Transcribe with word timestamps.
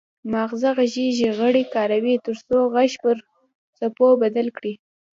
مغزه 0.31 0.69
غږیز 0.77 1.17
غړي 1.37 1.63
کاروي 1.73 2.15
ترڅو 2.25 2.57
غږ 2.73 2.91
پر 3.03 3.15
څپو 3.77 4.07
بدل 4.23 4.47
کړي 4.57 4.73